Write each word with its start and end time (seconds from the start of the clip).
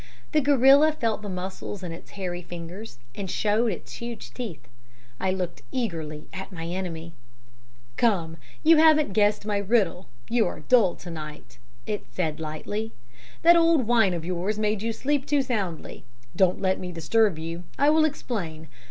"The 0.31 0.41
gorilla 0.41 0.93
felt 0.93 1.21
the 1.21 1.29
muscles 1.29 1.83
in 1.83 1.91
its 1.91 2.09
hairy 2.17 2.41
fingers, 2.41 2.97
and 3.13 3.29
showed 3.29 3.71
its 3.71 3.93
huge 4.01 4.33
teeth. 4.33 4.67
I 5.19 5.29
looked 5.29 5.61
eagerly 5.71 6.27
at 6.33 6.51
my 6.51 6.65
enemy. 6.65 7.13
"'Come, 7.97 8.37
you 8.63 8.77
haven't 8.77 9.09
yet 9.09 9.13
guessed 9.13 9.45
my 9.45 9.57
riddle; 9.57 10.07
you 10.27 10.47
are 10.47 10.61
dull 10.61 10.95
to 10.95 11.11
night,' 11.11 11.59
it 11.85 12.03
said 12.11 12.39
lightly. 12.39 12.93
'That 13.43 13.55
old 13.57 13.85
wine 13.85 14.15
of 14.15 14.25
yours 14.25 14.57
made 14.57 14.81
you 14.81 14.91
sleep 14.91 15.27
too 15.27 15.43
soundly. 15.43 16.03
Don't 16.35 16.59
let 16.59 16.79
me 16.79 16.91
disturb 16.91 17.37
you. 17.37 17.61
I 17.77 17.91
will 17.91 18.03
explain. 18.05 18.69